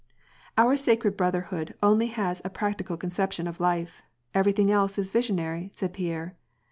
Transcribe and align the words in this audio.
"Our 0.57 0.77
sacred 0.77 1.15
brotherhood 1.15 1.75
only 1.83 2.07
has 2.07 2.41
a 2.43 2.49
practical 2.49 2.97
conception 2.97 3.45
of 3.45 3.59
life; 3.59 4.01
everything 4.33 4.71
else 4.71 4.97
is 4.97 5.11
visionary," 5.11 5.69
said 5.75 5.93
Pierre. 5.93 6.35